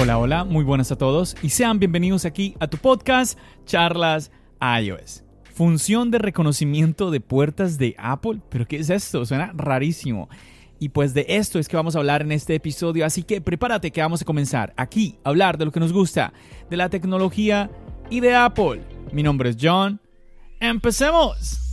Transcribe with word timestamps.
Hola, 0.00 0.16
hola, 0.18 0.44
muy 0.44 0.62
buenas 0.62 0.92
a 0.92 0.96
todos 0.96 1.36
y 1.42 1.48
sean 1.48 1.80
bienvenidos 1.80 2.24
aquí 2.24 2.54
a 2.60 2.68
tu 2.68 2.76
podcast 2.76 3.36
Charlas 3.66 4.30
iOS. 4.60 5.24
Función 5.52 6.12
de 6.12 6.18
reconocimiento 6.18 7.10
de 7.10 7.18
puertas 7.18 7.78
de 7.78 7.96
Apple. 7.98 8.38
¿Pero 8.48 8.64
qué 8.64 8.76
es 8.76 8.90
esto? 8.90 9.26
Suena 9.26 9.50
rarísimo. 9.56 10.28
Y 10.78 10.90
pues 10.90 11.14
de 11.14 11.26
esto 11.28 11.58
es 11.58 11.66
que 11.66 11.74
vamos 11.74 11.96
a 11.96 11.98
hablar 11.98 12.22
en 12.22 12.30
este 12.30 12.54
episodio, 12.54 13.04
así 13.04 13.24
que 13.24 13.40
prepárate 13.40 13.90
que 13.90 14.00
vamos 14.00 14.22
a 14.22 14.24
comenzar 14.24 14.72
aquí 14.76 15.18
a 15.24 15.30
hablar 15.30 15.58
de 15.58 15.64
lo 15.64 15.72
que 15.72 15.80
nos 15.80 15.92
gusta, 15.92 16.32
de 16.70 16.76
la 16.76 16.90
tecnología 16.90 17.68
y 18.08 18.20
de 18.20 18.36
Apple. 18.36 18.80
Mi 19.10 19.24
nombre 19.24 19.50
es 19.50 19.56
John. 19.60 20.00
¡Empecemos! 20.60 21.67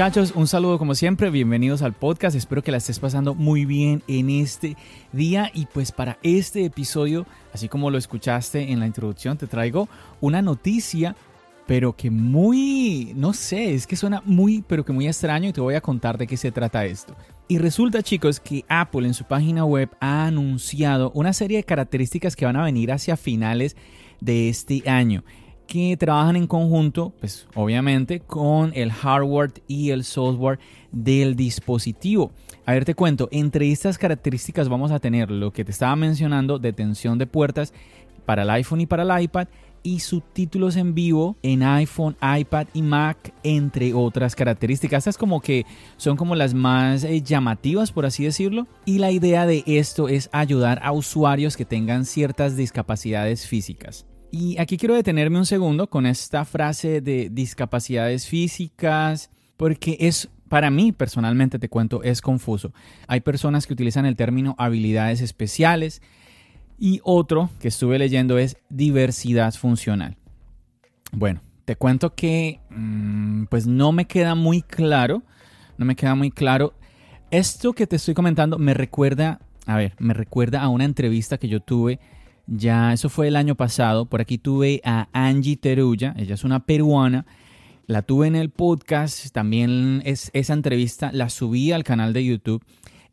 Muchachos, 0.00 0.32
un 0.34 0.46
saludo 0.46 0.78
como 0.78 0.94
siempre, 0.94 1.28
bienvenidos 1.28 1.82
al 1.82 1.92
podcast, 1.92 2.34
espero 2.34 2.62
que 2.62 2.70
la 2.70 2.78
estés 2.78 2.98
pasando 2.98 3.34
muy 3.34 3.66
bien 3.66 4.02
en 4.08 4.30
este 4.30 4.74
día 5.12 5.50
y 5.52 5.66
pues 5.66 5.92
para 5.92 6.16
este 6.22 6.64
episodio, 6.64 7.26
así 7.52 7.68
como 7.68 7.90
lo 7.90 7.98
escuchaste 7.98 8.72
en 8.72 8.80
la 8.80 8.86
introducción, 8.86 9.36
te 9.36 9.46
traigo 9.46 9.90
una 10.22 10.40
noticia, 10.40 11.16
pero 11.66 11.94
que 11.94 12.10
muy, 12.10 13.12
no 13.14 13.34
sé, 13.34 13.74
es 13.74 13.86
que 13.86 13.94
suena 13.94 14.22
muy, 14.24 14.64
pero 14.66 14.86
que 14.86 14.92
muy 14.94 15.06
extraño 15.06 15.50
y 15.50 15.52
te 15.52 15.60
voy 15.60 15.74
a 15.74 15.82
contar 15.82 16.16
de 16.16 16.26
qué 16.26 16.38
se 16.38 16.50
trata 16.50 16.86
esto. 16.86 17.14
Y 17.46 17.58
resulta 17.58 18.02
chicos 18.02 18.40
que 18.40 18.64
Apple 18.70 19.06
en 19.06 19.12
su 19.12 19.24
página 19.24 19.66
web 19.66 19.90
ha 20.00 20.24
anunciado 20.24 21.10
una 21.10 21.34
serie 21.34 21.58
de 21.58 21.64
características 21.64 22.36
que 22.36 22.46
van 22.46 22.56
a 22.56 22.64
venir 22.64 22.90
hacia 22.90 23.18
finales 23.18 23.76
de 24.22 24.48
este 24.48 24.82
año 24.88 25.24
que 25.70 25.96
trabajan 25.96 26.34
en 26.34 26.48
conjunto, 26.48 27.12
pues 27.20 27.46
obviamente, 27.54 28.18
con 28.18 28.72
el 28.74 28.90
hardware 28.90 29.52
y 29.68 29.90
el 29.90 30.02
software 30.02 30.58
del 30.90 31.36
dispositivo. 31.36 32.32
A 32.66 32.72
ver, 32.72 32.84
te 32.84 32.96
cuento, 32.96 33.28
entre 33.30 33.70
estas 33.70 33.96
características 33.96 34.68
vamos 34.68 34.90
a 34.90 34.98
tener 34.98 35.30
lo 35.30 35.52
que 35.52 35.64
te 35.64 35.70
estaba 35.70 35.94
mencionando, 35.94 36.58
detención 36.58 37.18
de 37.18 37.28
puertas 37.28 37.72
para 38.26 38.42
el 38.42 38.50
iPhone 38.50 38.80
y 38.80 38.86
para 38.86 39.04
el 39.04 39.22
iPad 39.22 39.46
y 39.84 40.00
subtítulos 40.00 40.74
en 40.74 40.92
vivo 40.92 41.36
en 41.40 41.62
iPhone, 41.62 42.16
iPad 42.20 42.66
y 42.74 42.82
Mac, 42.82 43.32
entre 43.44 43.94
otras 43.94 44.34
características. 44.34 45.02
Estas 45.02 45.18
como 45.18 45.40
que 45.40 45.66
son 45.96 46.16
como 46.16 46.34
las 46.34 46.52
más 46.52 47.04
eh, 47.04 47.22
llamativas, 47.22 47.92
por 47.92 48.06
así 48.06 48.24
decirlo. 48.24 48.66
Y 48.86 48.98
la 48.98 49.12
idea 49.12 49.46
de 49.46 49.62
esto 49.66 50.08
es 50.08 50.30
ayudar 50.32 50.80
a 50.82 50.90
usuarios 50.90 51.56
que 51.56 51.64
tengan 51.64 52.06
ciertas 52.06 52.56
discapacidades 52.56 53.46
físicas. 53.46 54.09
Y 54.30 54.58
aquí 54.58 54.76
quiero 54.76 54.94
detenerme 54.94 55.38
un 55.38 55.46
segundo 55.46 55.90
con 55.90 56.06
esta 56.06 56.44
frase 56.44 57.00
de 57.00 57.30
discapacidades 57.30 58.26
físicas, 58.26 59.30
porque 59.56 59.96
es, 59.98 60.28
para 60.48 60.70
mí 60.70 60.92
personalmente 60.92 61.58
te 61.58 61.68
cuento, 61.68 62.02
es 62.04 62.20
confuso. 62.20 62.72
Hay 63.08 63.20
personas 63.20 63.66
que 63.66 63.72
utilizan 63.72 64.06
el 64.06 64.16
término 64.16 64.54
habilidades 64.56 65.20
especiales 65.20 66.00
y 66.78 67.00
otro 67.02 67.50
que 67.60 67.68
estuve 67.68 67.98
leyendo 67.98 68.38
es 68.38 68.56
diversidad 68.68 69.52
funcional. 69.52 70.16
Bueno, 71.12 71.40
te 71.64 71.74
cuento 71.74 72.14
que 72.14 72.60
mm, 72.70 73.44
pues 73.46 73.66
no 73.66 73.90
me 73.90 74.06
queda 74.06 74.36
muy 74.36 74.62
claro, 74.62 75.24
no 75.76 75.86
me 75.86 75.96
queda 75.96 76.14
muy 76.14 76.30
claro. 76.30 76.72
Esto 77.32 77.72
que 77.72 77.88
te 77.88 77.96
estoy 77.96 78.14
comentando 78.14 78.58
me 78.58 78.74
recuerda, 78.74 79.40
a 79.66 79.76
ver, 79.76 79.94
me 79.98 80.14
recuerda 80.14 80.62
a 80.62 80.68
una 80.68 80.84
entrevista 80.84 81.36
que 81.36 81.48
yo 81.48 81.58
tuve 81.58 81.98
ya, 82.50 82.92
eso 82.92 83.08
fue 83.08 83.28
el 83.28 83.36
año 83.36 83.54
pasado. 83.54 84.06
Por 84.06 84.20
aquí 84.20 84.36
tuve 84.36 84.80
a 84.84 85.08
Angie 85.12 85.56
Teruya, 85.56 86.14
ella 86.18 86.34
es 86.34 86.42
una 86.42 86.66
peruana. 86.66 87.24
La 87.86 88.02
tuve 88.02 88.26
en 88.26 88.34
el 88.34 88.50
podcast, 88.50 89.30
también 89.32 90.02
es, 90.04 90.30
esa 90.32 90.52
entrevista 90.52 91.10
la 91.12 91.28
subí 91.28 91.70
al 91.70 91.84
canal 91.84 92.12
de 92.12 92.24
YouTube. 92.24 92.62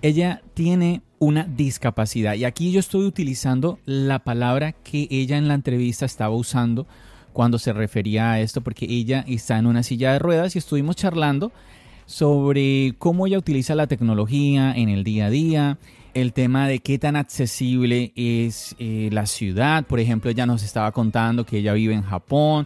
Ella 0.02 0.42
tiene 0.56 1.04
una 1.20 1.44
discapacidad 1.44 2.34
y 2.34 2.46
aquí 2.46 2.72
yo 2.72 2.80
estoy 2.80 3.06
utilizando 3.06 3.80
la 3.86 4.20
palabra 4.20 4.72
que 4.72 5.08
ella 5.10 5.38
en 5.38 5.48
la 5.48 5.56
entrevista 5.56 6.06
estaba 6.06 6.36
usando 6.36 6.88
cuando 7.34 7.58
se 7.60 7.74
refería 7.74 8.32
a 8.32 8.40
esto 8.40 8.62
porque 8.62 8.86
ella 8.88 9.24
está 9.28 9.58
en 9.58 9.66
una 9.68 9.84
silla 9.84 10.14
de 10.14 10.20
ruedas 10.20 10.56
y 10.56 10.60
estuvimos 10.60 10.96
charlando 10.96 11.52
sobre 12.06 12.96
cómo 12.98 13.28
ella 13.28 13.38
utiliza 13.38 13.76
la 13.76 13.88
tecnología 13.88 14.74
en 14.76 14.90
el 14.90 15.04
día 15.04 15.28
a 15.28 15.30
día, 15.30 15.78
el 16.22 16.34
tema 16.34 16.68
de 16.68 16.80
qué 16.80 16.98
tan 16.98 17.16
accesible 17.16 18.12
es 18.16 18.76
eh, 18.80 19.10
la 19.12 19.28
ciudad. 19.28 19.86
Por 19.86 20.00
ejemplo, 20.00 20.32
ella 20.32 20.48
nos 20.48 20.64
estaba 20.64 20.92
contando 20.92 21.46
que 21.46 21.60
ella 21.60 21.74
vive 21.74 21.94
en 21.94 22.02
Japón. 22.02 22.66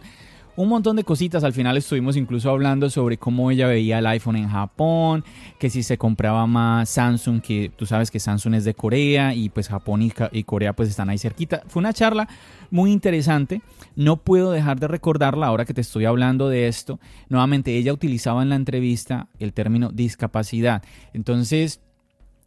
Un 0.56 0.70
montón 0.70 0.96
de 0.96 1.04
cositas. 1.04 1.44
Al 1.44 1.52
final 1.52 1.76
estuvimos 1.76 2.16
incluso 2.16 2.48
hablando 2.48 2.88
sobre 2.88 3.18
cómo 3.18 3.50
ella 3.50 3.66
veía 3.66 3.98
el 3.98 4.06
iPhone 4.06 4.36
en 4.36 4.48
Japón, 4.48 5.22
que 5.58 5.68
si 5.68 5.82
se 5.82 5.98
compraba 5.98 6.46
más 6.46 6.88
Samsung, 6.88 7.42
que 7.42 7.70
tú 7.76 7.84
sabes 7.84 8.10
que 8.10 8.20
Samsung 8.20 8.54
es 8.54 8.64
de 8.64 8.72
Corea 8.72 9.34
y 9.34 9.50
pues 9.50 9.68
Japón 9.68 10.00
y, 10.00 10.12
y 10.32 10.44
Corea 10.44 10.72
pues 10.72 10.88
están 10.88 11.10
ahí 11.10 11.18
cerquita. 11.18 11.62
Fue 11.68 11.80
una 11.80 11.92
charla 11.92 12.28
muy 12.70 12.90
interesante. 12.90 13.60
No 13.96 14.16
puedo 14.16 14.50
dejar 14.50 14.80
de 14.80 14.88
recordarla 14.88 15.48
ahora 15.48 15.66
que 15.66 15.74
te 15.74 15.82
estoy 15.82 16.06
hablando 16.06 16.48
de 16.48 16.68
esto. 16.68 17.00
Nuevamente, 17.28 17.76
ella 17.76 17.92
utilizaba 17.92 18.42
en 18.42 18.48
la 18.48 18.56
entrevista 18.56 19.28
el 19.38 19.52
término 19.52 19.90
discapacidad. 19.90 20.82
Entonces, 21.12 21.82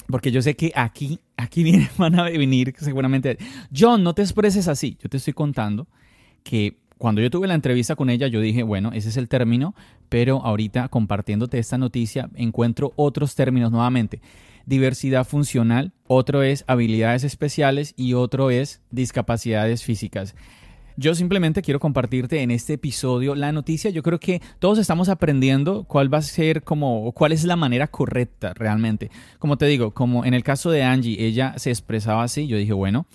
porque 0.07 0.31
yo 0.31 0.41
sé 0.41 0.55
que 0.55 0.71
aquí, 0.75 1.19
aquí 1.37 1.63
viene, 1.63 1.89
van 1.97 2.19
a 2.19 2.23
venir 2.23 2.73
seguramente. 2.77 3.37
John, 3.75 4.03
no 4.03 4.13
te 4.13 4.21
expreses 4.21 4.67
así. 4.67 4.97
Yo 5.01 5.09
te 5.09 5.17
estoy 5.17 5.33
contando 5.33 5.87
que 6.43 6.77
cuando 6.97 7.21
yo 7.21 7.29
tuve 7.29 7.47
la 7.47 7.55
entrevista 7.55 7.95
con 7.95 8.09
ella, 8.09 8.27
yo 8.27 8.39
dije, 8.39 8.63
bueno, 8.63 8.91
ese 8.93 9.09
es 9.09 9.17
el 9.17 9.27
término, 9.27 9.75
pero 10.09 10.41
ahorita 10.43 10.87
compartiéndote 10.87 11.59
esta 11.59 11.77
noticia, 11.77 12.29
encuentro 12.35 12.93
otros 12.95 13.35
términos 13.35 13.71
nuevamente. 13.71 14.21
Diversidad 14.65 15.25
funcional, 15.25 15.91
otro 16.07 16.41
es 16.41 16.63
habilidades 16.67 17.23
especiales 17.23 17.93
y 17.97 18.13
otro 18.13 18.49
es 18.49 18.81
discapacidades 18.91 19.83
físicas. 19.83 20.35
Yo 20.97 21.13
simplemente 21.13 21.61
quiero 21.61 21.79
compartirte 21.79 22.41
en 22.41 22.51
este 22.51 22.73
episodio 22.73 23.35
la 23.35 23.51
noticia. 23.51 23.89
Yo 23.89 24.01
creo 24.01 24.19
que 24.19 24.41
todos 24.59 24.79
estamos 24.79 25.09
aprendiendo 25.09 25.83
cuál 25.83 26.13
va 26.13 26.19
a 26.19 26.21
ser 26.21 26.63
como, 26.63 27.11
cuál 27.11 27.33
es 27.33 27.43
la 27.43 27.57
manera 27.57 27.87
correcta 27.87 28.53
realmente. 28.53 29.11
Como 29.37 29.57
te 29.57 29.65
digo, 29.65 29.91
como 29.93 30.23
en 30.23 30.33
el 30.33 30.43
caso 30.43 30.71
de 30.71 30.83
Angie, 30.83 31.25
ella 31.25 31.55
se 31.57 31.69
expresaba 31.69 32.23
así, 32.23 32.47
yo 32.47 32.57
dije, 32.57 32.71
bueno, 32.71 33.07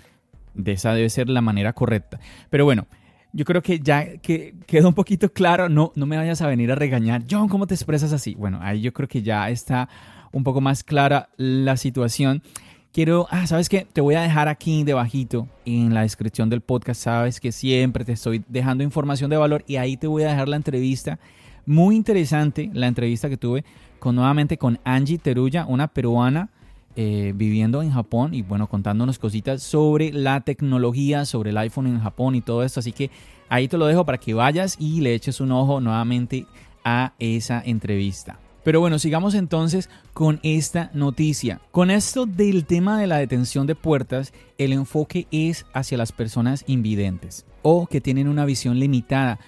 de 0.54 0.72
esa 0.72 0.92
debe 0.92 1.08
ser 1.08 1.30
la 1.30 1.40
manera 1.40 1.72
correcta. 1.72 2.20
Pero 2.50 2.66
bueno, 2.66 2.86
yo 3.32 3.46
creo 3.46 3.62
que 3.62 3.78
ya 3.80 4.18
que 4.18 4.56
quedó 4.66 4.88
un 4.88 4.94
poquito 4.94 5.32
claro, 5.32 5.70
no, 5.70 5.92
no 5.94 6.04
me 6.04 6.18
vayas 6.18 6.42
a 6.42 6.48
venir 6.48 6.70
a 6.72 6.74
regañar. 6.74 7.22
John, 7.30 7.48
¿cómo 7.48 7.66
te 7.66 7.74
expresas 7.74 8.12
así? 8.12 8.34
Bueno, 8.34 8.58
ahí 8.60 8.82
yo 8.82 8.92
creo 8.92 9.08
que 9.08 9.22
ya 9.22 9.48
está 9.48 9.88
un 10.32 10.44
poco 10.44 10.60
más 10.60 10.84
clara 10.84 11.30
la 11.38 11.78
situación. 11.78 12.42
Quiero, 12.92 13.28
ah, 13.30 13.46
¿sabes 13.46 13.68
qué? 13.68 13.86
Te 13.92 14.00
voy 14.00 14.16
a 14.16 14.22
dejar 14.22 14.48
aquí 14.48 14.82
debajito 14.82 15.46
en 15.64 15.94
la 15.94 16.02
descripción 16.02 16.50
del 16.50 16.60
podcast. 16.60 17.00
Sabes 17.02 17.38
que 17.38 17.52
siempre 17.52 18.04
te 18.04 18.14
estoy 18.14 18.42
dejando 18.48 18.82
información 18.82 19.30
de 19.30 19.36
valor 19.36 19.62
y 19.68 19.76
ahí 19.76 19.96
te 19.96 20.08
voy 20.08 20.24
a 20.24 20.30
dejar 20.30 20.48
la 20.48 20.56
entrevista. 20.56 21.20
Muy 21.66 21.94
interesante 21.94 22.68
la 22.72 22.88
entrevista 22.88 23.28
que 23.28 23.36
tuve 23.36 23.64
con 24.00 24.16
nuevamente 24.16 24.58
con 24.58 24.80
Angie 24.82 25.18
Teruya, 25.18 25.66
una 25.66 25.86
peruana 25.86 26.48
eh, 26.96 27.32
viviendo 27.36 27.80
en 27.80 27.92
Japón 27.92 28.34
y 28.34 28.42
bueno, 28.42 28.66
contándonos 28.66 29.20
cositas 29.20 29.62
sobre 29.62 30.12
la 30.12 30.40
tecnología, 30.40 31.24
sobre 31.26 31.50
el 31.50 31.58
iPhone 31.58 31.86
en 31.86 32.00
Japón 32.00 32.34
y 32.34 32.40
todo 32.40 32.64
esto. 32.64 32.80
Así 32.80 32.90
que 32.90 33.08
ahí 33.48 33.68
te 33.68 33.78
lo 33.78 33.86
dejo 33.86 34.04
para 34.04 34.18
que 34.18 34.34
vayas 34.34 34.74
y 34.80 35.00
le 35.00 35.14
eches 35.14 35.40
un 35.40 35.52
ojo 35.52 35.80
nuevamente 35.80 36.44
a 36.84 37.12
esa 37.20 37.62
entrevista. 37.64 38.40
Pero 38.62 38.80
bueno, 38.80 38.98
sigamos 38.98 39.34
entonces 39.34 39.88
con 40.12 40.38
esta 40.42 40.90
noticia. 40.92 41.60
Con 41.70 41.90
esto 41.90 42.26
del 42.26 42.66
tema 42.66 43.00
de 43.00 43.06
la 43.06 43.16
detención 43.16 43.66
de 43.66 43.74
puertas, 43.74 44.32
el 44.58 44.72
enfoque 44.72 45.26
es 45.30 45.64
hacia 45.72 45.96
las 45.96 46.12
personas 46.12 46.64
invidentes 46.66 47.46
o 47.62 47.86
que 47.86 48.00
tienen 48.00 48.28
una 48.28 48.44
visión 48.44 48.78
limitada. 48.78 49.38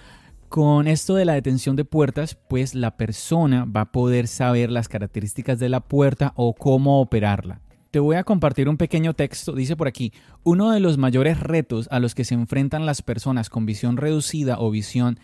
Con 0.49 0.87
esto 0.87 1.15
de 1.15 1.25
la 1.25 1.35
detención 1.35 1.77
de 1.77 1.85
puertas, 1.85 2.37
pues 2.49 2.75
la 2.75 2.97
persona 2.97 3.65
va 3.65 3.83
a 3.83 3.93
poder 3.93 4.29
saber 4.29 4.71
las 4.71 4.89
características 4.89 5.59
de 5.59 5.69
la 5.69 5.81
puerta 5.81 6.33
o 6.37 6.55
cómo 6.55 7.01
operarla. 7.01 7.61
Te 7.91 7.99
voy 7.99 8.17
a 8.17 8.25
compartir 8.25 8.71
un 8.71 8.79
pequeño 8.79 9.13
texto, 9.13 9.53
dice 9.53 9.77
por 9.77 9.87
aquí, 9.87 10.15
uno 10.45 10.71
de 10.71 10.81
los 10.81 10.97
mayores 10.97 11.39
retos 11.39 11.89
a 11.91 12.01
los 12.01 12.15
que 12.15 12.25
se 12.25 12.33
enfrentan 12.33 12.87
las 12.87 13.03
personas 13.03 13.51
con 13.51 13.67
visión 13.67 13.99
reducida 13.99 14.59
o 14.59 14.71
visión 14.71 15.19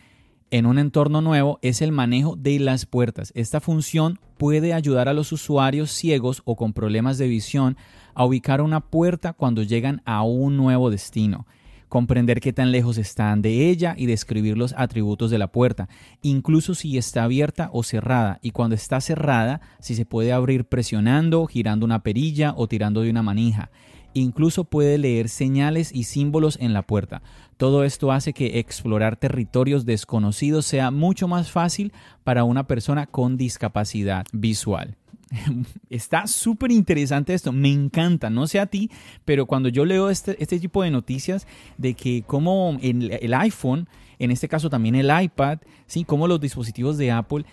en 0.50 0.67
un 0.67 0.79
entorno 0.79 1.21
nuevo 1.21 1.59
es 1.62 1.83
el 1.83 1.93
manejo 1.93 2.37
de 2.37 2.59
las 2.59 2.87
puertas. 2.87 3.33
Esta 3.35 3.61
función 3.61 4.19
puede 4.37 4.73
ayudar 4.73 5.09
a 5.09 5.12
los 5.12 5.33
usuarios 5.33 5.91
ciegos 5.91 6.43
o 6.45 6.56
con 6.56 6.73
problemas 6.73 7.19
de 7.19 7.29
visión 7.29 7.77
a 8.15 8.25
ubicar 8.25 8.61
una 8.61 8.81
puerta 8.81 9.33
cuando 9.33 9.62
llegan 9.62 10.03
a 10.05 10.23
un 10.23 10.56
nuevo 10.56 10.91
destino 10.91 11.47
comprender 11.89 12.41
qué 12.41 12.53
tan 12.53 12.71
lejos 12.71 12.99
están 12.99 13.43
de 13.43 13.69
ella 13.69 13.95
y 13.97 14.06
describir 14.06 14.56
los 14.56 14.75
atributos 14.77 15.31
de 15.31 15.39
la 15.39 15.50
puerta, 15.50 15.89
incluso 16.23 16.75
si 16.75 16.99
está 16.99 17.25
abierta 17.25 17.71
o 17.73 17.83
cerrada, 17.83 18.39
y 18.43 18.50
cuando 18.50 18.75
está 18.75 19.00
cerrada, 19.00 19.61
si 19.81 19.95
se 19.95 20.05
puede 20.05 20.33
abrir 20.33 20.67
presionando, 20.67 21.47
girando 21.47 21.87
una 21.87 22.03
perilla 22.03 22.55
o 22.56 22.69
tirando 22.69 23.00
de 23.00 23.11
una 23.11 23.23
manija. 23.23 23.71
Incluso 24.15 24.65
puede 24.65 24.99
leer 24.99 25.29
señales 25.29 25.93
y 25.95 26.05
símbolos 26.05 26.59
en 26.61 26.73
la 26.73 26.83
puerta. 26.83 27.23
Todo 27.57 27.85
esto 27.85 28.13
hace 28.13 28.33
que 28.33 28.59
explorar 28.59 29.17
territorios 29.17 29.85
desconocidos 29.85 30.65
sea 30.67 30.91
mucho 30.91 31.29
más 31.29 31.51
fácil 31.51 31.93
para 32.25 32.45
una 32.45 32.67
persona 32.67 33.07
con 33.07 33.37
discapacidad 33.37 34.25
visual. 34.33 34.97
Está 35.91 36.27
súper 36.27 36.73
interesante 36.73 37.35
esto, 37.35 37.53
me 37.53 37.71
encanta, 37.71 38.31
no 38.31 38.47
sé 38.47 38.61
a 38.61 38.67
ti, 38.67 38.91
pero 39.25 39.47
cuando 39.47 39.69
yo 39.69 39.85
leo 39.85 40.11
este, 40.11 40.43
este 40.43 40.59
tipo 40.59 40.83
de 40.83 40.91
noticias 40.91 41.47
de 41.77 41.95
que 41.95 42.23
como 42.27 42.79
el, 42.81 43.11
el, 43.21 43.35
iPhone, 43.35 43.89
en 44.19 44.31
este 44.31 44.49
caso 44.49 44.71
también 44.71 44.95
el 44.95 45.11
iPad, 45.23 45.59
¿sí? 45.87 46.05
como 46.05 46.27
los 46.29 46.41
dispositivos 46.41 46.97
de 46.97 47.11
Apple 47.11 47.45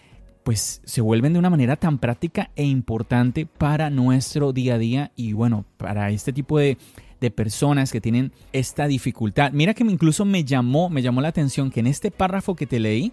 pues 0.46 0.80
se 0.86 1.02
vuelven 1.02 1.34
de 1.34 1.40
una 1.40 1.50
manera 1.50 1.76
tan 1.76 1.98
práctica 1.98 2.52
e 2.56 2.64
importante 2.64 3.48
para 3.48 3.90
nuestro 3.90 4.54
día 4.54 4.76
a 4.76 4.78
día 4.78 5.12
y 5.16 5.34
bueno, 5.34 5.66
para 5.78 6.12
este 6.12 6.32
tipo 6.34 6.60
de, 6.60 6.78
de 7.20 7.32
personas 7.32 7.92
que 7.92 8.00
tienen 8.00 8.32
esta 8.54 8.86
dificultad. 8.86 9.54
Mira 9.54 9.74
que 9.74 9.84
incluso 9.84 10.24
me 10.24 10.44
llamó, 10.44 10.88
me 10.92 11.02
llamó 11.02 11.22
la 11.22 11.30
atención 11.30 11.72
que 11.72 11.80
en 11.80 11.88
este 11.88 12.12
párrafo 12.12 12.56
que 12.56 12.68
te 12.68 12.80
leí 12.80 13.12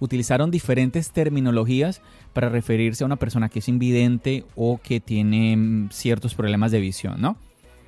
utilizaron 0.00 0.50
diferentes 0.50 1.12
terminologías 1.12 2.02
para 2.32 2.48
referirse 2.48 3.04
a 3.04 3.06
una 3.06 3.14
persona 3.14 3.48
que 3.48 3.60
es 3.60 3.68
invidente 3.68 4.44
o 4.56 4.80
que 4.82 4.98
tiene 4.98 5.56
mm, 5.56 5.90
ciertos 5.92 6.34
problemas 6.34 6.72
de 6.72 6.80
visión, 6.80 7.20
¿no? 7.20 7.36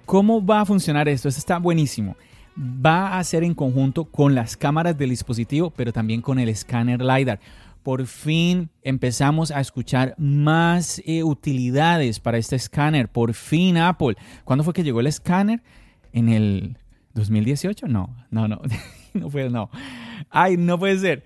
¿Cómo 0.07 0.47
va 0.47 0.61
a 0.61 0.67
funcionar 0.67 1.09
esto? 1.09 1.29
Esto 1.29 1.41
está 1.41 1.59
buenísimo. 1.59 2.15
Va 2.57 3.19
a 3.19 3.25
ser 3.25 3.43
en 3.43 3.55
conjunto 3.55 4.05
con 4.05 4.37
las 4.37 4.57
cámaras 4.57 4.97
del 4.97 5.11
dispositivo, 5.11 5.71
pero 5.71 5.93
también 5.93 6.21
con 6.21 6.39
el 6.39 6.49
escáner 6.49 7.03
LiDAR 7.03 7.41
por 7.85 8.07
fin 8.07 8.71
empezamos 8.83 9.51
a 9.51 9.61
escuchar 9.61 10.15
más 10.17 11.03
eh, 11.05 11.23
utilidades 11.23 12.19
para 12.19 12.39
este 12.39 12.57
escáner. 12.57 13.11
Por 13.11 13.35
fin 13.35 13.77
Apple. 13.77 14.17
¿Cuándo 14.45 14.65
fue 14.65 14.73
que 14.73 14.83
llegó 14.83 15.01
el 15.01 15.07
escáner? 15.07 15.63
¿En 16.11 16.31
el 16.31 16.79
2018? 17.13 17.87
No, 17.87 18.17
no, 18.31 18.49
no. 18.49 18.63
no 19.13 19.29
fue, 19.29 19.51
no. 19.51 19.71
Ay, 20.31 20.57
no 20.57 20.79
puede 20.79 20.99
ser. 20.99 21.25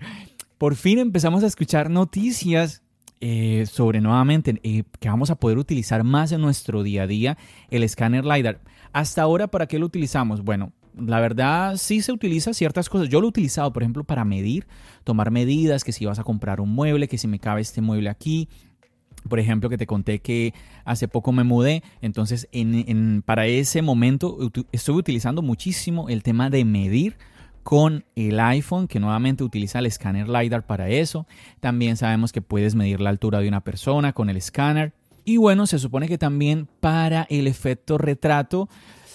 Por 0.57 0.75
fin 0.75 0.99
empezamos 0.99 1.45
a 1.45 1.47
escuchar 1.47 1.89
noticias 1.89 2.83
eh, 3.21 3.65
sobre 3.65 4.01
nuevamente 4.01 4.59
eh, 4.61 4.83
que 4.99 5.07
vamos 5.07 5.29
a 5.29 5.35
poder 5.35 5.57
utilizar 5.57 6.03
más 6.03 6.33
en 6.33 6.41
nuestro 6.41 6.83
día 6.83 7.03
a 7.03 7.07
día 7.07 7.37
el 7.69 7.83
escáner 7.83 8.25
LiDAR. 8.25 8.59
Hasta 8.91 9.21
ahora, 9.21 9.47
¿para 9.47 9.67
qué 9.67 9.79
lo 9.79 9.85
utilizamos? 9.85 10.43
Bueno, 10.43 10.73
la 11.05 11.19
verdad 11.19 11.77
sí 11.77 12.01
se 12.01 12.11
utiliza 12.11 12.53
ciertas 12.53 12.89
cosas. 12.89 13.09
Yo 13.09 13.19
lo 13.21 13.27
he 13.27 13.29
utilizado, 13.29 13.71
por 13.73 13.83
ejemplo, 13.83 14.03
para 14.03 14.25
medir, 14.25 14.67
tomar 15.03 15.31
medidas, 15.31 15.83
que 15.83 15.91
si 15.91 16.05
vas 16.05 16.19
a 16.19 16.23
comprar 16.23 16.61
un 16.61 16.69
mueble, 16.69 17.07
que 17.07 17.17
si 17.17 17.27
me 17.27 17.39
cabe 17.39 17.61
este 17.61 17.81
mueble 17.81 18.09
aquí. 18.09 18.47
Por 19.27 19.39
ejemplo, 19.39 19.69
que 19.69 19.77
te 19.77 19.85
conté 19.85 20.19
que 20.19 20.53
hace 20.85 21.07
poco 21.07 21.31
me 21.31 21.43
mudé, 21.43 21.83
entonces 22.01 22.47
en, 22.53 23.21
para 23.21 23.45
ese 23.47 23.81
momento 23.81 24.37
estuve 24.71 24.97
utilizando 24.97 25.41
muchísimo 25.41 26.07
el 26.07 26.23
tema 26.23 26.49
de 26.49 26.63
medir 26.63 27.17
con 27.63 28.05
el 28.15 28.39
iPhone, 28.39 28.87
que 28.87 28.99
nuevamente 28.99 29.43
utiliza 29.43 29.79
el 29.79 29.87
escáner 29.87 30.29
LiDAR 30.29 30.65
para 30.65 30.89
eso. 30.89 31.27
También 31.59 31.97
sabemos 31.97 32.31
que 32.31 32.41
puedes 32.41 32.75
medir 32.75 33.01
la 33.01 33.09
altura 33.09 33.41
de 33.41 33.49
una 33.49 33.61
persona 33.61 34.13
con 34.13 34.29
el 34.29 34.37
escáner. 34.37 34.93
Y 35.25 35.37
bueno, 35.37 35.67
se 35.67 35.77
supone 35.79 36.07
que 36.07 36.17
también 36.17 36.67
para 36.79 37.27
el 37.29 37.45
efecto 37.45 37.97
retrato 37.97 38.69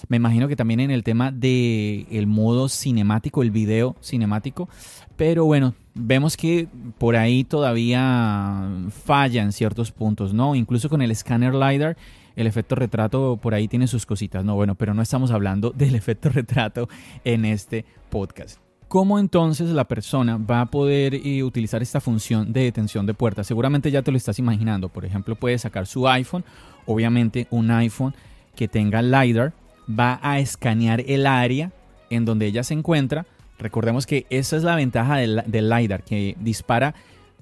me 0.09 0.17
imagino 0.17 0.49
que 0.49 0.57
también 0.57 0.81
en 0.81 0.91
el 0.91 1.03
tema 1.03 1.31
del 1.31 2.07
el 2.11 2.27
modo 2.27 2.69
cinemático, 2.69 3.43
el 3.43 3.51
video 3.51 3.97
cinemático. 4.03 4.69
Pero 5.17 5.45
bueno, 5.45 5.75
vemos 5.95 6.37
que 6.37 6.69
por 6.99 7.17
ahí 7.17 7.45
todavía 7.45 8.69
falla 9.05 9.43
en 9.43 9.53
ciertos 9.53 9.93
puntos, 9.93 10.35
¿no? 10.35 10.55
Incluso 10.55 10.89
con 10.89 11.03
el 11.03 11.11
escáner 11.11 11.55
LiDAR, 11.55 11.97
el 12.37 12.47
efecto 12.47 12.75
retrato 12.75 13.39
por 13.41 13.55
ahí 13.55 13.69
tiene 13.69 13.87
sus 13.87 14.07
cositas, 14.07 14.45
¿no? 14.45 14.55
Bueno, 14.55 14.75
pero 14.75 14.95
no 14.95 15.03
estamos 15.03 15.31
hablando 15.31 15.71
del 15.77 15.95
efecto 15.95 16.29
retrato 16.29 16.89
en 17.25 17.45
este 17.45 17.85
podcast. 18.11 18.59
¿Cómo 18.89 19.19
entonces 19.19 19.71
la 19.71 19.89
persona 19.89 20.37
va 20.37 20.61
a 20.61 20.67
poder 20.67 21.15
eh, 21.15 21.43
utilizar 21.43 21.83
esta 21.83 22.01
función 22.01 22.53
de 22.53 22.63
detención 22.63 23.07
de 23.07 23.15
puertas? 23.15 23.47
Seguramente 23.47 23.91
ya 23.91 24.03
te 24.03 24.13
lo 24.13 24.17
estás 24.17 24.39
imaginando. 24.39 24.89
Por 24.89 25.05
ejemplo, 25.05 25.35
puede 25.35 25.59
sacar 25.59 25.87
su 25.87 26.07
iPhone, 26.07 26.45
obviamente 26.87 27.49
un 27.51 27.71
iPhone 27.71 28.15
que 28.55 28.69
tenga 28.69 29.03
LiDAR, 29.03 29.53
va 29.89 30.19
a 30.23 30.39
escanear 30.39 31.03
el 31.07 31.27
área 31.27 31.73
en 32.11 32.25
donde 32.25 32.47
ella 32.47 32.65
se 32.65 32.75
encuentra. 32.75 33.27
Recordemos 33.59 34.07
que 34.07 34.27
esa 34.31 34.57
es 34.57 34.63
la 34.63 34.77
ventaja 34.77 35.17
del, 35.17 35.43
LiDAR, 35.47 36.03
que 36.03 36.37
dispara 36.41 36.95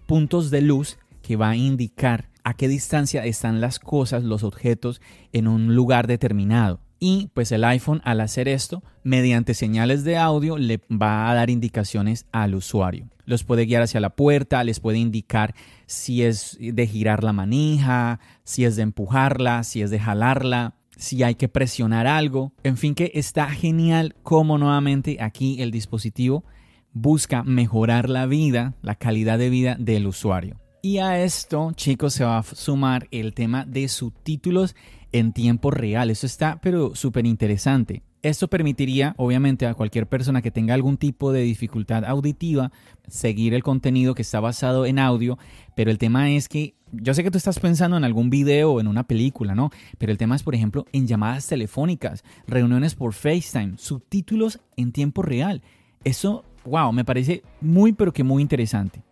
puntos 0.06 0.50
de 0.50 0.62
luz 0.62 0.98
que 1.22 1.36
va 1.36 1.50
a 1.50 1.56
indicar 1.56 2.28
a 2.44 2.54
qué 2.54 2.68
distancia 2.68 3.24
están 3.24 3.60
las 3.60 3.78
cosas, 3.78 4.24
los 4.24 4.42
objetos 4.42 5.00
en 5.32 5.46
un 5.46 5.74
lugar 5.74 6.06
determinado. 6.06 6.80
Y 6.98 7.30
pues 7.34 7.50
el 7.50 7.64
iPhone 7.64 8.00
al 8.04 8.20
hacer 8.20 8.46
esto, 8.46 8.82
mediante 9.02 9.54
señales 9.54 10.04
de 10.04 10.16
audio, 10.16 10.56
le 10.58 10.80
va 10.90 11.30
a 11.30 11.34
dar 11.34 11.50
indicaciones 11.50 12.26
al 12.30 12.54
usuario. 12.54 13.08
Los 13.24 13.42
puede 13.44 13.66
guiar 13.66 13.82
hacia 13.82 14.00
la 14.00 14.10
puerta, 14.10 14.62
les 14.62 14.80
puede 14.80 14.98
indicar 14.98 15.54
si 15.86 16.22
es 16.22 16.56
de 16.60 16.86
girar 16.86 17.24
la 17.24 17.32
manija, 17.32 18.20
si 18.44 18.64
es 18.64 18.76
de 18.76 18.82
empujarla, 18.82 19.64
si 19.64 19.82
es 19.82 19.90
de 19.90 19.98
jalarla, 19.98 20.74
si 21.02 21.22
hay 21.22 21.34
que 21.34 21.48
presionar 21.48 22.06
algo. 22.06 22.52
En 22.62 22.76
fin, 22.76 22.94
que 22.94 23.10
está 23.14 23.50
genial 23.50 24.14
como 24.22 24.56
nuevamente 24.56 25.18
aquí 25.20 25.60
el 25.60 25.70
dispositivo 25.70 26.44
busca 26.92 27.42
mejorar 27.42 28.08
la 28.08 28.26
vida, 28.26 28.74
la 28.82 28.94
calidad 28.94 29.38
de 29.38 29.50
vida 29.50 29.76
del 29.78 30.06
usuario. 30.06 30.60
Y 30.82 30.98
a 30.98 31.22
esto, 31.22 31.72
chicos, 31.74 32.14
se 32.14 32.24
va 32.24 32.38
a 32.38 32.42
sumar 32.42 33.06
el 33.10 33.34
tema 33.34 33.64
de 33.64 33.88
subtítulos 33.88 34.74
en 35.12 35.32
tiempo 35.32 35.70
real. 35.70 36.10
Eso 36.10 36.26
está, 36.26 36.60
pero 36.60 36.94
súper 36.94 37.26
interesante. 37.26 38.02
Esto 38.22 38.46
permitiría, 38.46 39.14
obviamente, 39.18 39.66
a 39.66 39.74
cualquier 39.74 40.06
persona 40.06 40.42
que 40.42 40.52
tenga 40.52 40.74
algún 40.74 40.96
tipo 40.96 41.32
de 41.32 41.40
dificultad 41.40 42.04
auditiva 42.04 42.70
seguir 43.08 43.52
el 43.52 43.64
contenido 43.64 44.14
que 44.14 44.22
está 44.22 44.38
basado 44.38 44.86
en 44.86 45.00
audio, 45.00 45.38
pero 45.74 45.90
el 45.90 45.98
tema 45.98 46.30
es 46.30 46.48
que 46.48 46.76
yo 46.92 47.14
sé 47.14 47.24
que 47.24 47.32
tú 47.32 47.38
estás 47.38 47.58
pensando 47.58 47.96
en 47.96 48.04
algún 48.04 48.30
video 48.30 48.74
o 48.74 48.80
en 48.80 48.86
una 48.86 49.08
película, 49.08 49.56
¿no? 49.56 49.70
Pero 49.98 50.12
el 50.12 50.18
tema 50.18 50.36
es, 50.36 50.44
por 50.44 50.54
ejemplo, 50.54 50.86
en 50.92 51.08
llamadas 51.08 51.48
telefónicas, 51.48 52.22
reuniones 52.46 52.94
por 52.94 53.12
FaceTime, 53.12 53.76
subtítulos 53.76 54.60
en 54.76 54.92
tiempo 54.92 55.22
real. 55.22 55.60
Eso, 56.04 56.44
wow, 56.64 56.92
me 56.92 57.04
parece 57.04 57.42
muy, 57.60 57.92
pero 57.92 58.12
que 58.12 58.22
muy 58.22 58.40
interesante. 58.40 59.02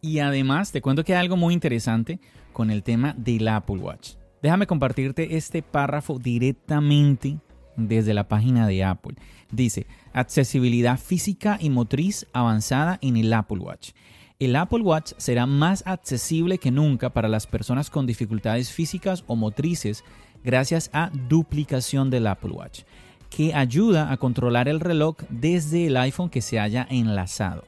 Y 0.00 0.20
además, 0.20 0.72
te 0.72 0.80
cuento 0.80 1.04
que 1.04 1.14
hay 1.14 1.20
algo 1.20 1.36
muy 1.36 1.52
interesante 1.52 2.20
con 2.54 2.70
el 2.70 2.82
tema 2.82 3.14
del 3.18 3.48
Apple 3.48 3.76
Watch. 3.76 4.12
Déjame 4.40 4.66
compartirte 4.66 5.36
este 5.36 5.60
párrafo 5.60 6.18
directamente 6.18 7.38
desde 7.76 8.14
la 8.14 8.28
página 8.28 8.66
de 8.66 8.84
Apple. 8.84 9.16
Dice, 9.50 9.86
accesibilidad 10.12 10.98
física 10.98 11.58
y 11.60 11.70
motriz 11.70 12.26
avanzada 12.32 12.98
en 13.02 13.16
el 13.16 13.32
Apple 13.32 13.58
Watch. 13.58 13.90
El 14.38 14.54
Apple 14.56 14.82
Watch 14.82 15.12
será 15.16 15.46
más 15.46 15.82
accesible 15.86 16.58
que 16.58 16.70
nunca 16.70 17.10
para 17.10 17.28
las 17.28 17.46
personas 17.46 17.88
con 17.88 18.06
dificultades 18.06 18.70
físicas 18.70 19.24
o 19.26 19.36
motrices 19.36 20.04
gracias 20.44 20.90
a 20.92 21.10
duplicación 21.28 22.10
del 22.10 22.26
Apple 22.26 22.50
Watch, 22.50 22.82
que 23.30 23.54
ayuda 23.54 24.12
a 24.12 24.16
controlar 24.18 24.68
el 24.68 24.80
reloj 24.80 25.16
desde 25.30 25.86
el 25.86 25.96
iPhone 25.96 26.28
que 26.28 26.42
se 26.42 26.60
haya 26.60 26.86
enlazado. 26.90 27.64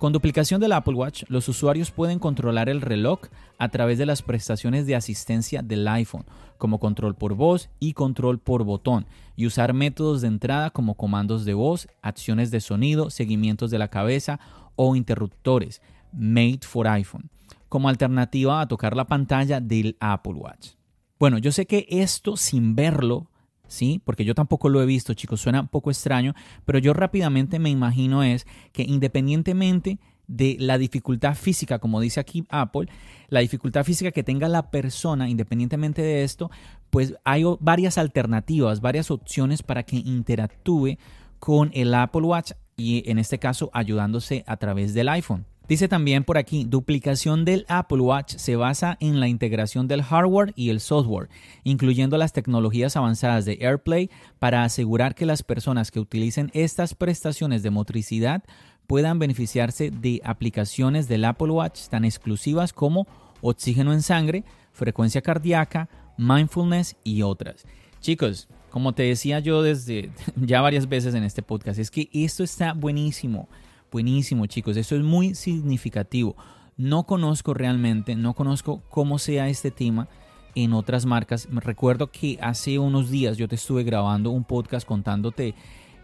Con 0.00 0.14
duplicación 0.14 0.62
del 0.62 0.72
Apple 0.72 0.94
Watch, 0.94 1.24
los 1.28 1.46
usuarios 1.50 1.90
pueden 1.90 2.18
controlar 2.18 2.70
el 2.70 2.80
reloj 2.80 3.20
a 3.58 3.68
través 3.68 3.98
de 3.98 4.06
las 4.06 4.22
prestaciones 4.22 4.86
de 4.86 4.96
asistencia 4.96 5.60
del 5.60 5.86
iPhone, 5.86 6.24
como 6.56 6.80
control 6.80 7.14
por 7.14 7.34
voz 7.34 7.68
y 7.80 7.92
control 7.92 8.38
por 8.38 8.64
botón, 8.64 9.04
y 9.36 9.44
usar 9.44 9.74
métodos 9.74 10.22
de 10.22 10.28
entrada 10.28 10.70
como 10.70 10.94
comandos 10.94 11.44
de 11.44 11.52
voz, 11.52 11.86
acciones 12.00 12.50
de 12.50 12.62
sonido, 12.62 13.10
seguimientos 13.10 13.70
de 13.70 13.78
la 13.78 13.88
cabeza 13.88 14.40
o 14.74 14.96
interruptores, 14.96 15.82
Made 16.14 16.60
for 16.62 16.88
iPhone, 16.88 17.28
como 17.68 17.90
alternativa 17.90 18.62
a 18.62 18.68
tocar 18.68 18.96
la 18.96 19.06
pantalla 19.06 19.60
del 19.60 19.98
Apple 20.00 20.32
Watch. 20.32 20.70
Bueno, 21.18 21.36
yo 21.36 21.52
sé 21.52 21.66
que 21.66 21.86
esto 21.90 22.38
sin 22.38 22.74
verlo, 22.74 23.30
¿sí? 23.70 24.02
Porque 24.04 24.24
yo 24.24 24.34
tampoco 24.34 24.68
lo 24.68 24.82
he 24.82 24.86
visto, 24.86 25.14
chicos, 25.14 25.40
suena 25.40 25.62
un 25.62 25.68
poco 25.68 25.90
extraño, 25.90 26.34
pero 26.64 26.78
yo 26.78 26.92
rápidamente 26.92 27.58
me 27.58 27.70
imagino 27.70 28.22
es 28.22 28.46
que 28.72 28.82
independientemente 28.82 29.98
de 30.26 30.56
la 30.60 30.78
dificultad 30.78 31.34
física, 31.34 31.78
como 31.78 32.00
dice 32.00 32.20
aquí 32.20 32.44
Apple, 32.50 32.88
la 33.28 33.40
dificultad 33.40 33.84
física 33.84 34.12
que 34.12 34.22
tenga 34.22 34.48
la 34.48 34.70
persona, 34.70 35.28
independientemente 35.28 36.02
de 36.02 36.24
esto, 36.24 36.50
pues 36.90 37.14
hay 37.24 37.44
varias 37.60 37.98
alternativas, 37.98 38.80
varias 38.80 39.10
opciones 39.10 39.62
para 39.62 39.82
que 39.84 39.96
interactúe 39.96 40.98
con 41.38 41.70
el 41.72 41.94
Apple 41.94 42.22
Watch 42.22 42.52
y 42.76 43.08
en 43.10 43.18
este 43.18 43.38
caso 43.38 43.70
ayudándose 43.72 44.44
a 44.46 44.56
través 44.56 44.94
del 44.94 45.08
iPhone. 45.08 45.46
Dice 45.70 45.86
también 45.86 46.24
por 46.24 46.36
aquí, 46.36 46.64
duplicación 46.64 47.44
del 47.44 47.64
Apple 47.68 48.00
Watch 48.00 48.34
se 48.38 48.56
basa 48.56 48.96
en 48.98 49.20
la 49.20 49.28
integración 49.28 49.86
del 49.86 50.02
hardware 50.02 50.52
y 50.56 50.70
el 50.70 50.80
software, 50.80 51.28
incluyendo 51.62 52.18
las 52.18 52.32
tecnologías 52.32 52.96
avanzadas 52.96 53.44
de 53.44 53.56
AirPlay 53.60 54.10
para 54.40 54.64
asegurar 54.64 55.14
que 55.14 55.26
las 55.26 55.44
personas 55.44 55.92
que 55.92 56.00
utilicen 56.00 56.50
estas 56.54 56.96
prestaciones 56.96 57.62
de 57.62 57.70
motricidad 57.70 58.42
puedan 58.88 59.20
beneficiarse 59.20 59.92
de 59.92 60.20
aplicaciones 60.24 61.06
del 61.06 61.24
Apple 61.24 61.52
Watch 61.52 61.86
tan 61.86 62.04
exclusivas 62.04 62.72
como 62.72 63.06
oxígeno 63.40 63.92
en 63.92 64.02
sangre, 64.02 64.42
frecuencia 64.72 65.22
cardíaca, 65.22 65.88
mindfulness 66.18 66.96
y 67.04 67.22
otras. 67.22 67.64
Chicos, 68.00 68.48
como 68.70 68.92
te 68.92 69.04
decía 69.04 69.38
yo 69.38 69.62
desde 69.62 70.10
ya 70.34 70.62
varias 70.62 70.88
veces 70.88 71.14
en 71.14 71.22
este 71.22 71.42
podcast, 71.42 71.78
es 71.78 71.92
que 71.92 72.10
esto 72.12 72.42
está 72.42 72.72
buenísimo, 72.72 73.48
buenísimo 73.90 74.46
chicos, 74.46 74.76
esto 74.76 74.96
es 74.96 75.02
muy 75.02 75.34
significativo. 75.34 76.36
No 76.76 77.04
conozco 77.04 77.54
realmente, 77.54 78.14
no 78.14 78.34
conozco 78.34 78.82
cómo 78.88 79.18
sea 79.18 79.48
este 79.48 79.70
tema 79.70 80.08
en 80.54 80.72
otras 80.72 81.06
marcas. 81.06 81.48
Recuerdo 81.50 82.10
que 82.10 82.38
hace 82.40 82.78
unos 82.78 83.10
días 83.10 83.36
yo 83.36 83.48
te 83.48 83.56
estuve 83.56 83.84
grabando 83.84 84.30
un 84.30 84.44
podcast 84.44 84.86
contándote 84.86 85.54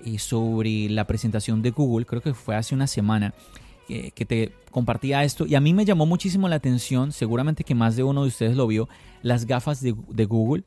eh, 0.04 0.18
sobre 0.18 0.88
la 0.90 1.06
presentación 1.06 1.62
de 1.62 1.70
Google, 1.70 2.06
creo 2.06 2.20
que 2.20 2.34
fue 2.34 2.56
hace 2.56 2.74
una 2.74 2.86
semana, 2.86 3.34
que 3.86 4.26
te 4.26 4.52
compartía 4.72 5.22
esto 5.22 5.46
y 5.46 5.54
a 5.54 5.60
mí 5.60 5.72
me 5.72 5.84
llamó 5.84 6.06
muchísimo 6.06 6.48
la 6.48 6.56
atención, 6.56 7.12
seguramente 7.12 7.62
que 7.62 7.76
más 7.76 7.94
de 7.94 8.02
uno 8.02 8.22
de 8.22 8.28
ustedes 8.28 8.56
lo 8.56 8.66
vio, 8.66 8.88
las 9.22 9.46
gafas 9.46 9.80
de, 9.80 9.92
Google 10.24 10.64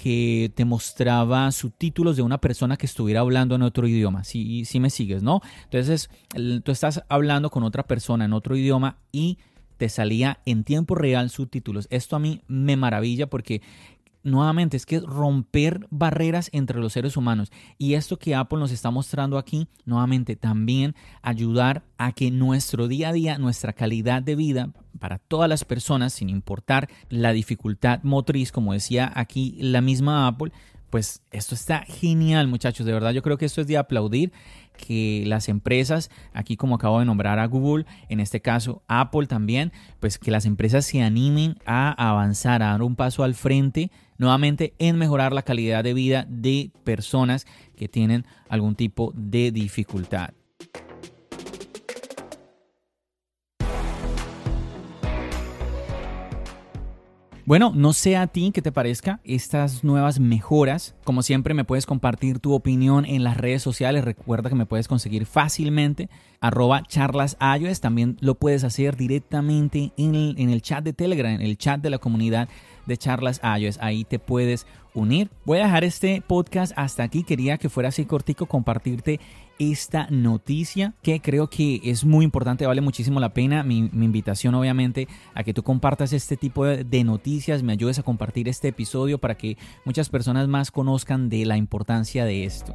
que 0.00 0.52
te 0.54 0.64
mostraba 0.64 1.50
subtítulos 1.50 2.16
de 2.16 2.22
una 2.22 2.38
persona 2.38 2.76
que 2.76 2.86
estuviera 2.86 3.18
hablando 3.18 3.56
en 3.56 3.62
otro 3.62 3.88
idioma. 3.88 4.22
Si, 4.22 4.64
me 4.78 4.90
sigues, 4.90 5.24
¿no? 5.24 5.40
Entonces, 5.64 6.08
tú 6.62 6.70
estás 6.70 7.02
hablando 7.08 7.50
con 7.50 7.64
otra 7.64 7.82
persona 7.82 8.24
en 8.24 8.32
otro 8.32 8.56
idioma 8.56 8.98
y 9.10 9.38
te 9.76 9.88
salía 9.88 10.38
en 10.46 10.62
tiempo 10.62 10.94
real 10.94 11.30
subtítulos. 11.30 11.88
Esto 11.90 12.14
a 12.14 12.20
mí 12.20 12.42
me 12.46 12.76
maravilla 12.76 13.28
porque 13.28 13.60
nuevamente 14.28 14.76
es 14.76 14.86
que 14.86 15.00
romper 15.00 15.86
barreras 15.90 16.50
entre 16.52 16.78
los 16.78 16.92
seres 16.92 17.16
humanos. 17.16 17.50
Y 17.78 17.94
esto 17.94 18.18
que 18.18 18.34
Apple 18.34 18.58
nos 18.58 18.70
está 18.70 18.90
mostrando 18.90 19.38
aquí, 19.38 19.68
nuevamente 19.84 20.36
también 20.36 20.94
ayudar 21.22 21.84
a 21.96 22.12
que 22.12 22.30
nuestro 22.30 22.88
día 22.88 23.10
a 23.10 23.12
día, 23.12 23.38
nuestra 23.38 23.72
calidad 23.72 24.22
de 24.22 24.36
vida 24.36 24.70
para 24.98 25.18
todas 25.18 25.48
las 25.48 25.64
personas, 25.64 26.12
sin 26.12 26.28
importar 26.28 26.88
la 27.08 27.32
dificultad 27.32 28.02
motriz, 28.02 28.52
como 28.52 28.72
decía 28.72 29.10
aquí 29.14 29.56
la 29.60 29.80
misma 29.80 30.26
Apple, 30.26 30.52
pues 30.90 31.22
esto 31.30 31.54
está 31.54 31.84
genial 31.86 32.48
muchachos, 32.48 32.86
de 32.86 32.92
verdad 32.92 33.12
yo 33.12 33.22
creo 33.22 33.36
que 33.36 33.44
esto 33.44 33.60
es 33.60 33.66
de 33.66 33.76
aplaudir 33.76 34.32
que 34.78 35.24
las 35.26 35.48
empresas, 35.48 36.10
aquí 36.32 36.56
como 36.56 36.76
acabo 36.76 37.00
de 37.00 37.04
nombrar 37.04 37.38
a 37.38 37.46
Google, 37.46 37.84
en 38.08 38.20
este 38.20 38.40
caso 38.40 38.82
Apple 38.86 39.26
también, 39.26 39.72
pues 40.00 40.18
que 40.18 40.30
las 40.30 40.46
empresas 40.46 40.86
se 40.86 41.02
animen 41.02 41.56
a 41.66 41.90
avanzar, 41.92 42.62
a 42.62 42.68
dar 42.68 42.82
un 42.82 42.96
paso 42.96 43.24
al 43.24 43.34
frente 43.34 43.90
nuevamente 44.18 44.74
en 44.78 44.98
mejorar 44.98 45.32
la 45.32 45.42
calidad 45.42 45.82
de 45.82 45.94
vida 45.94 46.26
de 46.28 46.70
personas 46.84 47.46
que 47.76 47.88
tienen 47.88 48.26
algún 48.48 48.74
tipo 48.74 49.12
de 49.14 49.50
dificultad. 49.52 50.30
Bueno, 57.48 57.72
no 57.74 57.94
sé 57.94 58.14
a 58.14 58.26
ti 58.26 58.50
qué 58.52 58.60
te 58.60 58.72
parezca 58.72 59.20
estas 59.24 59.82
nuevas 59.82 60.20
mejoras. 60.20 60.94
Como 61.02 61.22
siempre 61.22 61.54
me 61.54 61.64
puedes 61.64 61.86
compartir 61.86 62.40
tu 62.40 62.52
opinión 62.52 63.06
en 63.06 63.24
las 63.24 63.38
redes 63.38 63.62
sociales. 63.62 64.04
Recuerda 64.04 64.50
que 64.50 64.54
me 64.54 64.66
puedes 64.66 64.86
conseguir 64.86 65.24
fácilmente 65.24 66.10
arroba 66.42 66.82
charlas 66.82 67.38
También 67.80 68.18
lo 68.20 68.34
puedes 68.34 68.64
hacer 68.64 68.98
directamente 68.98 69.94
en 69.96 70.14
el, 70.14 70.34
en 70.36 70.50
el 70.50 70.60
chat 70.60 70.84
de 70.84 70.92
Telegram, 70.92 71.32
en 71.32 71.40
el 71.40 71.56
chat 71.56 71.80
de 71.80 71.88
la 71.88 71.96
comunidad 71.96 72.50
de 72.88 72.96
charlas 72.96 73.40
iOS. 73.58 73.78
Ahí 73.80 74.04
te 74.04 74.18
puedes 74.18 74.66
unir. 74.94 75.30
Voy 75.44 75.58
a 75.58 75.64
dejar 75.64 75.84
este 75.84 76.22
podcast 76.26 76.72
hasta 76.74 77.04
aquí. 77.04 77.22
Quería 77.22 77.58
que 77.58 77.68
fuera 77.68 77.90
así 77.90 78.04
cortico 78.04 78.46
compartirte 78.46 79.20
esta 79.58 80.06
noticia 80.10 80.94
que 81.02 81.20
creo 81.20 81.48
que 81.48 81.80
es 81.84 82.04
muy 82.04 82.24
importante, 82.24 82.66
vale 82.66 82.80
muchísimo 82.80 83.20
la 83.20 83.34
pena. 83.34 83.62
Mi, 83.62 83.78
invitación 83.78 84.54
obviamente 84.54 85.08
a 85.34 85.42
que 85.44 85.52
tú 85.54 85.62
compartas 85.62 86.12
este 86.12 86.36
tipo 86.36 86.64
de, 86.64 87.04
noticias, 87.04 87.62
me 87.62 87.72
ayudes 87.72 87.98
a 87.98 88.02
compartir 88.02 88.48
este 88.48 88.68
episodio 88.68 89.18
para 89.18 89.36
que 89.36 89.56
muchas 89.84 90.08
personas 90.08 90.48
más 90.48 90.70
conozcan 90.70 91.28
de 91.28 91.44
la 91.44 91.56
importancia 91.56 92.24
de 92.24 92.44
esto. 92.44 92.74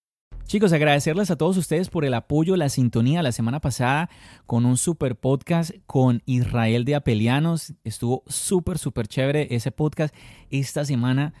Chicos, 0.51 0.73
agradecerles 0.73 1.31
a 1.31 1.37
todos 1.37 1.55
ustedes 1.55 1.87
por 1.87 2.03
el 2.03 2.13
apoyo, 2.13 2.57
la 2.57 2.67
sintonía 2.67 3.23
la 3.23 3.31
semana 3.31 3.61
pasada 3.61 4.09
con 4.45 4.65
un 4.65 4.75
super 4.75 5.15
podcast 5.15 5.71
con 5.85 6.23
Israel 6.25 6.83
de 6.83 6.95
Apelianos. 6.95 7.73
Estuvo 7.85 8.23
súper, 8.27 8.77
súper 8.77 9.07
chévere 9.07 9.47
ese 9.51 9.71
podcast. 9.71 10.13
Esta 10.49 10.83
semana, 10.83 11.33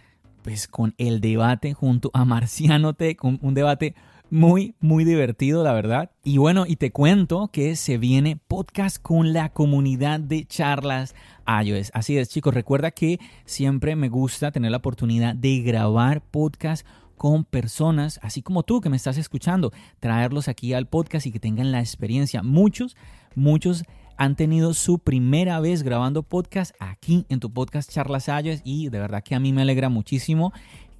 pues 0.43 0.69
con 0.69 0.95
el 0.97 1.19
debate 1.19 1.73
junto 1.73 2.09
a 2.13 2.23
Marciano 2.23 2.95
con 3.17 3.37
un 3.41 3.53
debate 3.53 3.95
muy, 4.29 4.75
muy 4.79 5.03
divertido, 5.03 5.61
la 5.61 5.73
verdad. 5.73 6.11
Y 6.23 6.37
bueno, 6.37 6.63
y 6.65 6.77
te 6.77 6.91
cuento 6.91 7.49
que 7.51 7.75
se 7.75 7.97
viene 7.97 8.37
podcast 8.37 9.01
con 9.01 9.33
la 9.33 9.49
comunidad 9.49 10.21
de 10.21 10.45
charlas 10.45 11.15
iOS. 11.45 11.91
Así 11.93 12.17
es, 12.17 12.29
chicos, 12.29 12.53
recuerda 12.53 12.91
que 12.91 13.19
siempre 13.43 13.97
me 13.97 14.07
gusta 14.07 14.53
tener 14.53 14.71
la 14.71 14.77
oportunidad 14.77 15.35
de 15.35 15.59
grabar 15.59 16.21
podcast 16.21 16.87
con 17.21 17.45
personas, 17.45 18.19
así 18.23 18.41
como 18.41 18.63
tú 18.63 18.81
que 18.81 18.89
me 18.89 18.97
estás 18.97 19.15
escuchando, 19.19 19.71
traerlos 19.99 20.47
aquí 20.47 20.73
al 20.73 20.87
podcast 20.87 21.27
y 21.27 21.31
que 21.31 21.39
tengan 21.39 21.71
la 21.71 21.79
experiencia. 21.79 22.41
Muchos, 22.41 22.97
muchos 23.35 23.83
han 24.17 24.35
tenido 24.35 24.73
su 24.73 24.97
primera 24.97 25.59
vez 25.59 25.83
grabando 25.83 26.23
podcast 26.23 26.73
aquí 26.79 27.27
en 27.29 27.39
tu 27.39 27.53
podcast 27.53 27.91
Charlas 27.91 28.27
Ayes 28.27 28.63
y 28.65 28.89
de 28.89 28.97
verdad 28.97 29.21
que 29.21 29.35
a 29.35 29.39
mí 29.39 29.53
me 29.53 29.61
alegra 29.61 29.87
muchísimo 29.87 30.51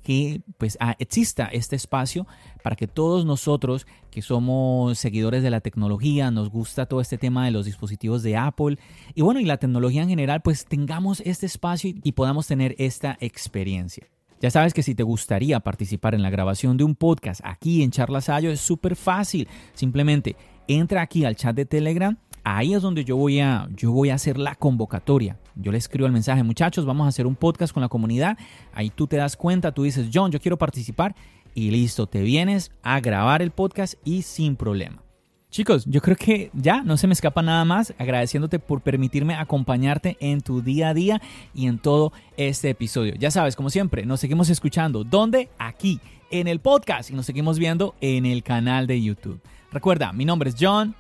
que 0.04 0.44
pues 0.60 0.78
ah, 0.80 0.96
exista 1.00 1.46
este 1.46 1.75
espacio 1.75 2.28
para 2.62 2.75
que 2.75 2.86
todos 2.86 3.25
nosotros 3.25 3.88
que 4.12 4.22
somos 4.22 5.00
seguidores 5.00 5.42
de 5.42 5.50
la 5.50 5.62
tecnología, 5.62 6.30
nos 6.30 6.51
gusta 6.51 6.86
todo 6.86 7.01
este 7.01 7.18
tema 7.18 7.46
de 7.46 7.50
los 7.50 7.66
dispositivos 7.66 8.22
de 8.22 8.38
Apple 8.38 8.78
y 9.16 9.24
bueno, 9.24 9.40
y 9.40 9.46
la 9.46 9.58
tecnología 9.58 10.04
en 10.04 10.10
general, 10.10 10.44
pues 10.44 10.66
tengamos 10.66 11.20
este 11.22 11.48
espacio 11.48 11.96
y 12.04 12.12
podamos 12.12 12.46
tener 12.46 12.75
esta 12.78 13.18
experiencia. 13.22 14.06
Ya 14.41 14.50
sabes 14.50 14.74
que 14.74 14.81
si 14.81 14.95
te 14.95 15.03
gustaría 15.03 15.60
participar 15.60 16.15
en 16.15 16.24
la 16.24 16.31
grabación 16.31 16.75
de 16.75 16.83
un 16.83 16.95
podcast 16.95 17.41
aquí 17.43 17.83
en 17.83 17.91
Charlas 17.91 18.27
Ayo 18.27 18.50
es 18.50 18.60
súper 18.60 18.95
fácil. 18.95 19.48
Simplemente 19.75 20.36
entra 20.67 21.03
aquí 21.03 21.25
al 21.25 21.36
chat 21.36 21.55
de 21.55 21.65
Telegram. 21.65 22.17
Ahí 22.43 22.74
es 22.74 22.81
donde 22.81 23.05
yo 23.05 23.17
voy 23.17 23.39
a, 23.39 23.69
yo 23.75 23.91
voy 23.91 24.10
a 24.10 24.15
hacer 24.15 24.39
la 24.39 24.55
convocatoria. 24.55 25.38
Yo 25.55 25.71
le 25.71 25.77
escribo 25.77 26.07
el 26.07 26.12
mensaje, 26.12 26.41
muchachos, 26.41 26.88
vamos 26.88 27.05
a 27.05 27.10
hacer 27.10 27.27
un 27.27 27.36
podcast 27.36 27.71
con 27.71 27.81
la 27.81 27.89
comunidad. 27.89 28.36
Ahí 28.74 28.89
tú 28.89 29.05
te 29.05 29.17
das 29.17 29.38
cuenta, 29.38 29.74
tú 29.74 29.83
dices, 29.83 30.10
John, 30.12 30.31
yo 30.31 30.39
quiero 30.39 30.57
participar 30.57 31.13
y 31.53 31.69
listo, 31.69 32.07
te 32.07 32.24
vienes 32.24 32.71
a 32.81 33.00
grabar 33.00 33.43
el 33.43 33.51
podcast 33.51 33.93
y 34.03 34.24
sin 34.24 34.55
problema. 34.55 35.03
Chicos, 35.51 35.84
yo 35.86 36.00
creo 36.01 36.15
que 36.15 36.50
ya 36.53 36.81
no 36.81 36.96
se 36.96 37.08
me 37.08 37.13
escapa 37.13 37.41
nada 37.41 37.65
más 37.65 37.93
agradeciéndote 37.98 38.58
por 38.58 38.79
permitirme 38.79 39.36
acompañarte 39.36 40.15
en 40.22 40.39
tu 40.39 40.62
día 40.62 40.88
a 40.88 40.93
día 40.93 41.22
y 41.53 41.67
en 41.67 41.77
todo 41.77 42.13
este 42.38 42.70
episodio. 42.70 43.15
Ya 43.20 43.31
sabes, 43.31 43.58
como 43.58 43.70
siempre, 43.70 44.05
nos 44.05 44.22
seguimos 44.22 44.50
escuchando. 44.50 45.03
¿Dónde? 45.03 45.50
Aquí, 45.60 46.00
en 46.29 46.48
el 46.48 46.62
podcast 46.62 47.12
y 47.12 47.15
nos 47.15 47.25
seguimos 47.25 47.60
viendo 47.60 47.96
en 48.00 48.25
el 48.25 48.43
canal 48.43 48.88
de 48.88 49.01
YouTube. 49.01 49.41
Recuerda, 49.74 50.13
mi 50.13 50.24
nombre 50.24 50.51
es 50.51 50.55
John. 50.58 50.96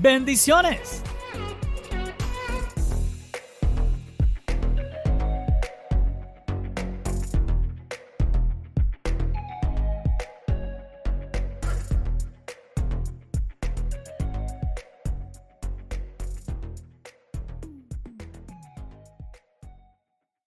Bendiciones. 0.00 1.02